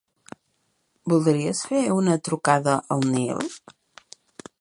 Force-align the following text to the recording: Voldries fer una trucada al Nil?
Voldries 1.11 1.61
fer 1.73 1.81
una 1.97 2.15
trucada 2.29 2.75
al 2.97 3.05
Nil? 3.17 3.45